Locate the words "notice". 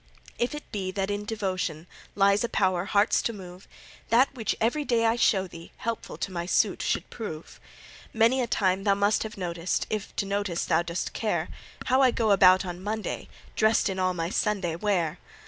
10.25-10.65